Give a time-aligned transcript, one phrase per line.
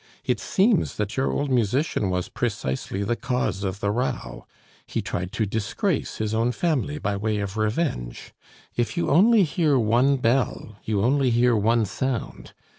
[0.25, 4.47] It seems that your old musician was precisely the cause of the row;
[4.87, 8.33] he tried to disgrace his own family by way of revenge.
[8.75, 12.53] If you only hear one bell, you only hear one sound.